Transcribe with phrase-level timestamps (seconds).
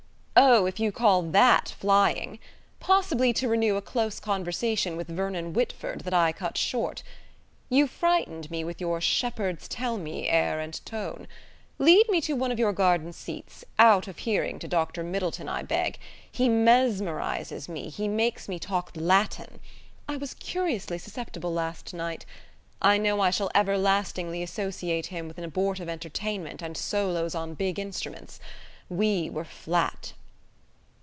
[0.43, 2.39] Oh, if you call that flying.
[2.79, 7.03] Possibly to renew a close conversation with Vernon Whitford, that I cut short.
[7.69, 11.27] You frightened me with your 'Shepherds tell me' air and tone.
[11.77, 15.03] Lead me to one of your garden seats: out of hearing to Dr.
[15.03, 15.99] Middleton, I beg.
[16.31, 19.59] He mesmerizes me, he makes me talk Latin.
[20.09, 22.25] I was curiously susceptible last night.
[22.81, 27.77] I know I shall everlastingly associate him with an abortive entertainment and solos on big
[27.77, 28.39] instruments.
[28.89, 30.13] We were flat."